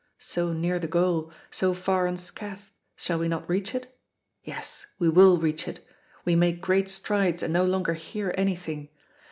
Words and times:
So 0.17 0.51
near 0.51 0.79
the 0.79 0.87
goal, 0.87 1.31
so 1.51 1.75
far 1.75 2.07
unscathed, 2.07 2.71
shall 2.95 3.19
we 3.19 3.27
not 3.27 3.47
reach 3.47 3.75
it? 3.75 3.95
Yes, 4.43 4.87
we 4.97 5.09
will 5.09 5.37
reach 5.37 5.67
it! 5.67 5.85
We 6.25 6.35
make 6.35 6.59
great 6.59 6.89
strides 6.89 7.43
and 7.43 7.53
no 7.53 7.65
longer 7.65 7.93
hear 7.93 8.33
anything. 8.35 8.89